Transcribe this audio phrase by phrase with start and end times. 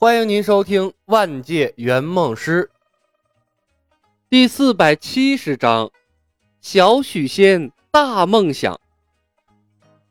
[0.00, 2.70] 欢迎您收听《万界圆梦师》
[4.30, 5.90] 第四百七十章：
[6.62, 8.80] 小许仙大梦想。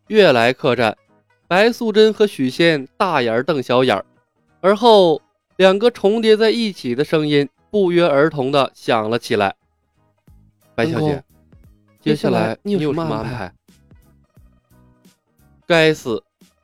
[0.06, 0.96] 悦来客栈，
[1.48, 4.06] 白素贞和许仙大眼瞪小眼儿，
[4.62, 5.20] 而后
[5.56, 9.56] 两个重叠在一起的声音不约而同的响了起来
[10.76, 11.24] ：“白小姐，
[12.00, 13.52] 接下来你有什么安排？”
[15.66, 16.24] 该死！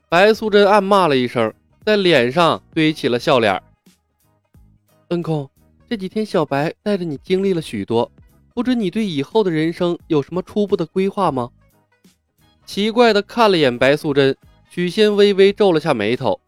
[0.09, 1.51] 白素贞暗骂了一声。
[1.85, 3.61] 在脸上堆起了笑脸。
[5.09, 5.47] 恩公，
[5.87, 8.11] 这几天小白带着你经历了许多，
[8.55, 11.51] 不知你对以后的人生有什么初步的规划吗？
[12.65, 14.35] 奇怪的看了眼白素贞，
[14.67, 16.41] 许仙微微皱了下眉头。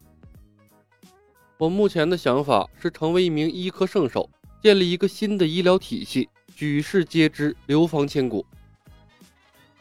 [1.56, 4.28] 我目前的想法是成为一名医科圣手，
[4.60, 8.44] 建立一个新的医疗体系，举世皆知，流芳千古。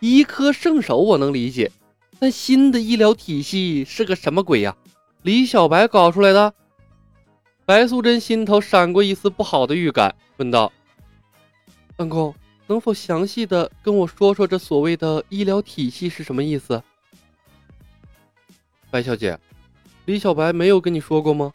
[0.01, 1.71] 医科圣手我能理解，
[2.19, 4.77] 但新的医疗体系是个什么鬼呀？
[5.23, 6.53] 李小白搞出来的，
[7.65, 10.71] 白素贞心头闪过一丝不好的预感，问道
[11.97, 12.33] ：“恩公，
[12.67, 16.81] 能否详细的跟我说说这所谓的医疗体系是什么意思？”
[18.89, 19.37] 白小姐，
[20.05, 21.51] 李小白没有跟你说过吗？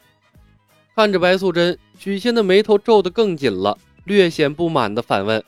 [0.94, 5.42] 看着白素贞，许仙的眉头皱得更紧了，略显不满的反问：“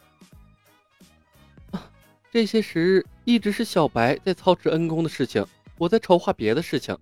[2.33, 5.45] 这些时日一直是小白在操持恩公的事情，
[5.77, 6.97] 我在筹划别的事情。”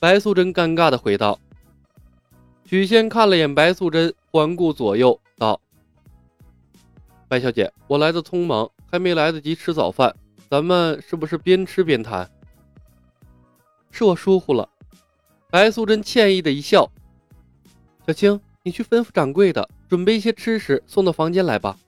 [0.00, 1.38] 白素贞尴尬的回道
[2.66, 5.58] ：“许仙看了眼白素贞，环顾左右，道
[7.28, 10.14] ：‘白小姐，我来的匆忙，还没来得及吃早饭，
[10.50, 12.30] 咱们是不是边吃边谈？’
[13.90, 14.68] 是我疏忽了。”
[15.50, 16.90] 白素贞歉意的一笑
[18.06, 21.78] ：“小青，你去吩咐掌柜的准备一些吃食，送到房间来吧。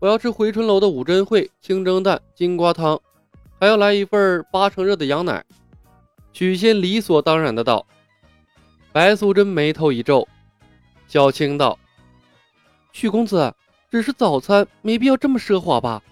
[0.00, 2.98] 我要吃回春楼的五珍烩、清蒸蛋、金瓜汤，
[3.60, 5.44] 还要来一份八成热的羊奶。”
[6.32, 7.84] 许仙理所当然的道
[8.92, 10.26] ：“白素贞眉头一皱，
[11.08, 11.78] 小青道
[12.92, 13.52] ：‘许公子，
[13.90, 16.02] 只是早餐，没必要这么奢华吧？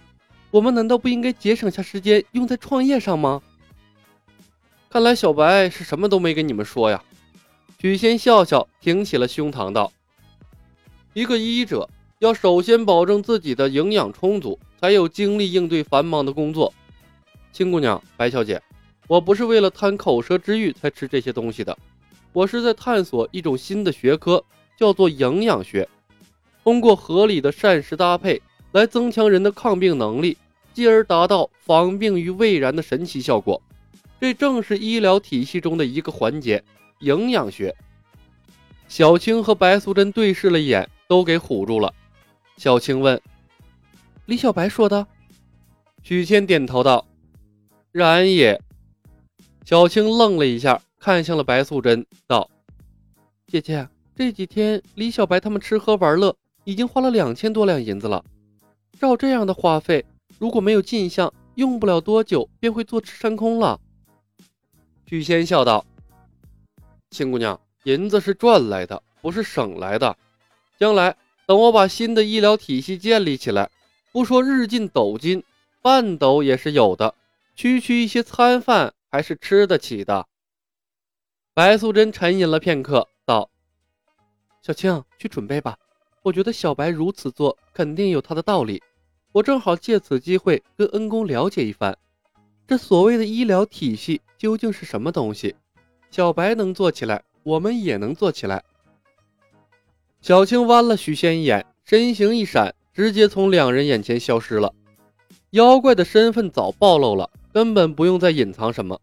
[0.51, 3.41] 我们难道不应该节省下时间用在创业上吗？’
[4.89, 7.01] 看来小白是什么都没跟你们说呀。”
[7.79, 9.91] 许仙笑笑，挺起了胸膛道
[11.13, 11.87] ：“一个医者
[12.19, 16.73] 要首先保证自己的营养充足，才有精力应对繁忙的工作。
[17.53, 18.61] 青姑娘，白小姐。”
[19.07, 21.77] 我不是为了贪口舌之欲才吃这些东西的，
[22.33, 24.43] 我是在探索一种新的学科，
[24.77, 25.87] 叫做营养学。
[26.61, 28.41] 通过合理的膳食搭配
[28.73, 30.37] 来增强人的抗病能力，
[30.73, 33.61] 继而达到防病于未然的神奇效果。
[34.19, 36.61] 这正是医疗体系中的一个环节——
[36.99, 37.73] 营养学。
[38.89, 41.93] 小青和白素贞对视了一眼，都给唬住了。
[42.57, 43.21] 小青问
[44.25, 45.07] ：“李小白说的？”
[46.03, 47.05] 许仙点头道
[47.93, 48.59] ：“然也。”
[49.67, 52.49] 小青愣了一下，看向了白素贞，道
[53.51, 53.85] ：“姐姐，
[54.15, 56.33] 这几天李小白他们吃喝玩乐，
[56.63, 58.23] 已经花了两千多两银子了。
[58.97, 60.05] 照这样的花费，
[60.39, 63.77] 如果没有进项，用不了多久便会坐吃山空了。”
[65.05, 65.85] 许仙笑道
[67.11, 70.15] ：“青姑娘，银子是赚来的，不是省来的。
[70.79, 71.13] 将来
[71.45, 73.69] 等我把新的医疗体系建立起来，
[74.13, 75.43] 不说日进斗金，
[75.81, 77.13] 半斗也是有的。
[77.53, 80.27] 区区一些餐饭。”还是吃得起的。
[81.53, 83.49] 白素贞沉吟了片刻，道
[84.61, 85.77] ：“小青，去准备吧。
[86.21, 88.83] 我觉得小白如此做，肯定有他的道理。
[89.31, 91.97] 我正好借此机会跟恩公了解一番，
[92.67, 95.55] 这所谓的医疗体系究竟是什么东西。
[96.11, 98.63] 小白能做起来，我们也能做起来。”
[100.21, 104.73] 小青剜了许仙一眼，身形一闪，直接从两人眼前消失了。
[105.51, 107.29] 妖怪的身份早暴露了。
[107.57, 109.01] 根本不用再隐藏什么。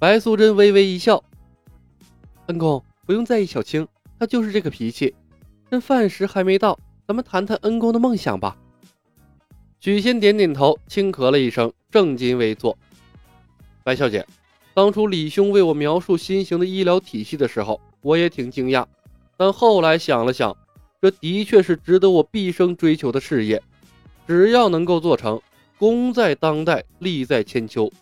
[0.00, 1.22] 白素贞微微一笑
[2.46, 3.86] ：“恩公不用在意小青，
[4.18, 5.14] 她就是这个脾气。
[5.70, 6.76] 趁饭时还没到，
[7.06, 8.56] 咱们谈谈恩公的梦想吧。”
[9.78, 12.76] 许仙点点头，轻咳了一声，正襟危坐。
[13.84, 14.26] 白小姐，
[14.74, 18.84] 当初李兄为我描述新型的医疗体系的时候，我也挺惊讶。
[19.36, 20.56] 但后来想了想，
[21.00, 23.62] 这的确是值得我毕生追求的事业。
[24.26, 25.40] 只要能够做成。
[25.78, 27.92] 功在当代，利在千秋。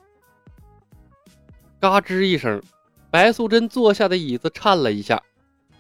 [1.80, 2.62] 嘎吱一声，
[3.10, 5.22] 白素贞坐下的椅子颤了一下，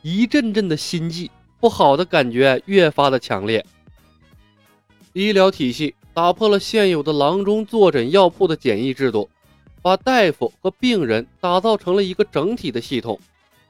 [0.02, 1.30] 一阵阵的心悸，
[1.60, 3.64] 不好的感觉越发的强烈。
[5.12, 9.30] 医疗体系打破了现有的郎中坐诊药铺的简易制度，
[9.80, 13.18] 把大夫和病人打造成了一个整体的系统，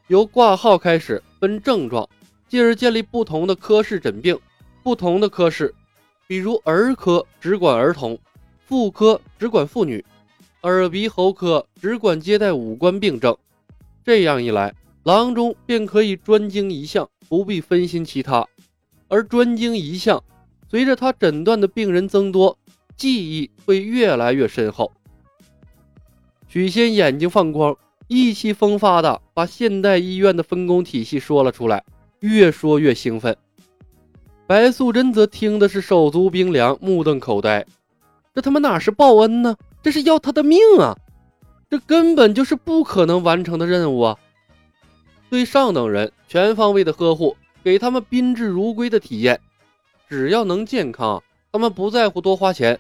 [0.07, 2.09] 由挂号开始分症状，
[2.49, 4.39] 进而建立不同的科室诊病，
[4.83, 5.75] 不同的科室。
[6.27, 8.19] 比如儿科只管儿童，
[8.67, 10.05] 妇科只管妇女，
[10.63, 13.37] 耳鼻喉科只管接待五官病症。
[14.05, 18.47] 这样一来，郎中便可以专精一项，不必分心其他。
[19.09, 20.23] 而专精一项，
[20.71, 22.59] 随着他诊断的病人增多，
[22.97, 24.91] 记忆会越来越深厚。
[26.49, 27.77] 许仙眼睛放光，
[28.09, 31.85] 意气风发的把现代医院的分工体系说了出来，
[32.21, 33.37] 越说越兴奋。
[34.47, 37.65] 白素贞则听的是手足冰凉，目瞪口呆。
[38.35, 39.57] 这他妈哪是报恩呢？
[39.83, 40.97] 这是要他的命啊！
[41.71, 44.19] 这根本就是不可能完成的任务啊！
[45.31, 49.41] 对上等人全方位的呵护，给他们宾至如归的体验。
[50.09, 52.79] 只要能健康，他们不在乎多花钱。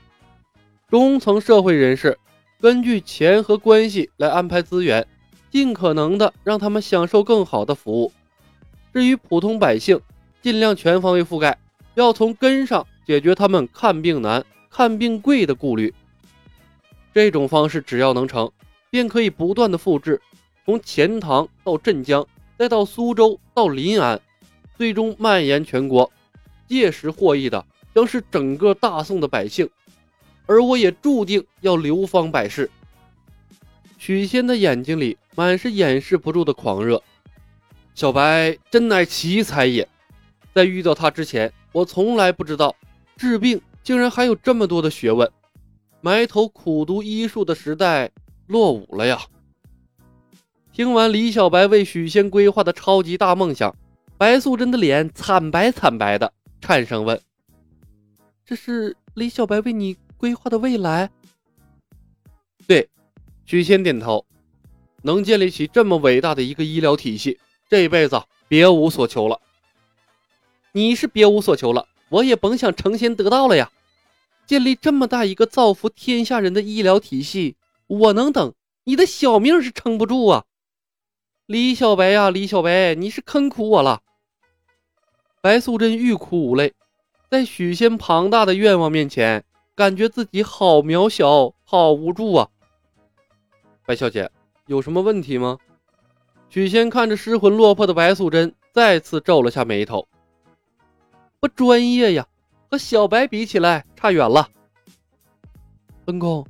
[0.91, 2.19] 中层社会人士。
[2.61, 5.07] 根据钱和关系来安排资源，
[5.51, 8.11] 尽可能的让他们享受更好的服务。
[8.93, 10.01] 至于普通百姓，
[10.45, 11.57] 尽量全方位覆盖，
[11.95, 15.95] 要从根上解决他们看病难、看病贵的顾虑。
[17.15, 18.53] 这种方式只要能成，
[18.91, 20.21] 便可以不断的复制，
[20.67, 22.27] 从钱塘到镇江，
[22.59, 24.21] 再到苏州到临安，
[24.77, 26.13] 最终蔓延全国。
[26.69, 27.65] 届时获益的
[27.95, 29.67] 将是整个大宋的百姓。
[30.45, 32.71] 而我也注定要流芳百世。
[33.97, 37.03] 许仙的眼睛里满是掩饰不住的狂热。
[37.95, 39.89] 小白真乃奇才也，
[40.55, 42.75] 在遇到他之前，我从来不知道
[43.17, 45.31] 治病竟然还有这么多的学问。
[46.01, 48.11] 埋头苦读医术的时代
[48.47, 49.21] 落伍了呀！
[50.73, 53.75] 听完李小白为许仙规划的超级大梦想，
[54.17, 57.21] 白素贞的脸惨白惨白的，颤声问
[58.47, 61.11] ：“这是李小白为你？”规划的未来，
[62.67, 62.89] 对，
[63.45, 64.25] 许仙点头。
[65.03, 69.39] 能建立起这么伟大的一个医疗体系，这辈子别无所求了。
[70.77, 73.71] 你是别无所求了，我也甭想成仙得道了呀。
[74.45, 77.55] 建立这么大一个造福天下人的医疗体系，
[77.87, 80.45] 我能等，你的小命是撑不住啊！
[81.47, 84.03] 李小白呀，李小白，你是坑苦我了。
[85.41, 86.73] 白素贞欲哭无泪，
[87.31, 89.45] 在许仙庞大的愿望面前。
[89.77, 92.49] 感觉自己好渺小，好无助啊！
[93.87, 94.29] 白小姐，
[94.67, 95.57] 有什么问题吗？
[96.49, 100.09] 许仙看着失魂落魄的白素贞，再次皱了下眉头。
[101.45, 102.27] 不专业呀，
[102.71, 104.49] 和小白比起来差远了。
[106.07, 106.47] 恩公，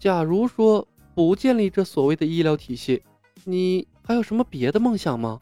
[0.00, 3.02] 假如说不建立这所谓的医疗体系，
[3.44, 5.38] 你还有什么别的梦想吗？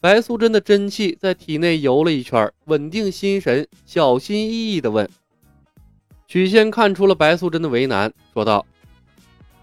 [0.00, 5.08] 白素贞的真气在体内游了一圈，稳定心神，小心翼翼地问。
[6.26, 8.66] 许仙看出了白素贞的为难，说道：“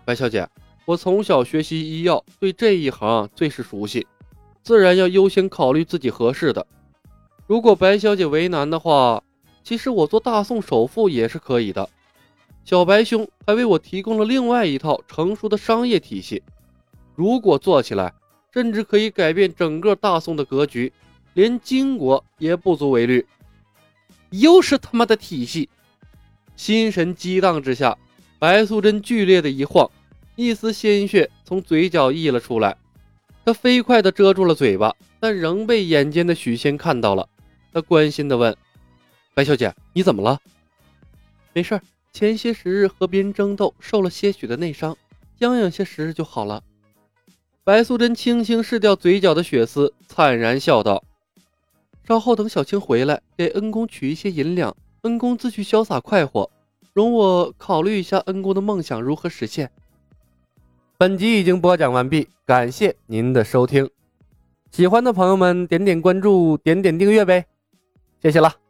[0.06, 0.48] 白小姐，
[0.86, 4.08] 我从小学习医药，对这一行最是熟悉，
[4.64, 6.66] 自然要优先考虑自己合适的。
[7.50, 9.24] 如果白小姐为难的话，
[9.64, 11.90] 其实我做大宋首富也是可以的。
[12.64, 16.44] 小白兄还为我提供了另外一套成熟的商业体系，
[17.16, 18.14] 如果做起来，
[18.54, 20.94] 甚至可以改变整个大宋的格局，
[21.34, 23.26] 连金国也不足为虑。
[24.30, 25.68] 又是他妈的体系！”
[26.56, 27.98] 心神激荡之下，
[28.38, 29.90] 白素贞剧烈的一晃，
[30.36, 32.78] 一丝鲜血从嘴角溢了出来。
[33.44, 37.28] 她飞快地遮住了嘴巴，但仍被眼尖的许仙看到了。
[37.74, 38.56] 他关心地问
[39.34, 40.40] ：“白小姐，你怎么了
[41.54, 41.80] ？”“没事，
[42.14, 44.98] 前些时日和别人争斗，受了些许的内伤，
[45.40, 46.64] 养养些时日就好了。”
[47.64, 51.04] 白素贞轻轻拭掉嘴角的血丝，灿然笑道
[52.08, 56.52] ：“稍后等小青回来，给恩公取一些银两。”恩公自去潇洒快活，
[56.92, 59.72] 容我考虑一下恩公的梦想如何实现。
[60.98, 63.90] 本集已经播讲完毕，感谢您的收听。
[64.72, 67.46] 喜欢的朋友们点点关注，点点订阅呗，
[68.22, 68.69] 谢谢了。